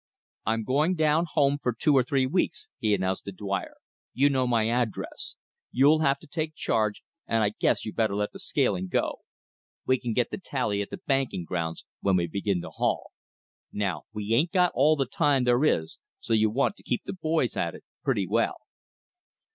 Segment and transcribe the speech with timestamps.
[0.47, 3.75] "I'm going down home for two or three weeks," he announced to Dyer,
[4.15, 5.35] "you know my address.
[5.71, 9.19] You'll have to take charge, and I guess you'd better let the scaling go.
[9.85, 13.11] We can get the tally at the banking grounds when we begin to haul.
[13.71, 17.13] Now we ain't got all the time there is, so you want to keep the
[17.13, 18.57] boys at it pretty well."